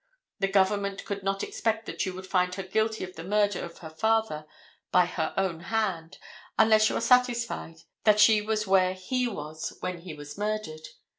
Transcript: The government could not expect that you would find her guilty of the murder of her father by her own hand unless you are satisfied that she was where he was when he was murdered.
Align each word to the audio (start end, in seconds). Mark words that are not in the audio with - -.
The 0.39 0.47
government 0.47 1.05
could 1.05 1.21
not 1.21 1.43
expect 1.43 1.85
that 1.85 2.07
you 2.07 2.13
would 2.15 2.25
find 2.25 2.55
her 2.55 2.63
guilty 2.63 3.03
of 3.03 3.15
the 3.15 3.23
murder 3.23 3.63
of 3.63 3.77
her 3.85 3.89
father 3.91 4.47
by 4.91 5.05
her 5.05 5.31
own 5.37 5.59
hand 5.59 6.17
unless 6.57 6.89
you 6.89 6.97
are 6.97 7.01
satisfied 7.01 7.81
that 8.03 8.19
she 8.19 8.41
was 8.41 8.65
where 8.65 8.95
he 8.95 9.27
was 9.27 9.77
when 9.81 9.99
he 9.99 10.15
was 10.15 10.39
murdered. 10.39 10.87